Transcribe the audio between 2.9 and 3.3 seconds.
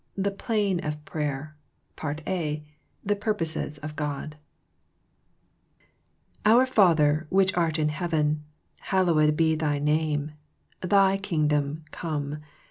The